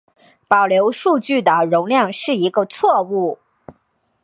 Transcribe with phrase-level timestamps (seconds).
[0.47, 3.37] 保留数据的容量是一个错误。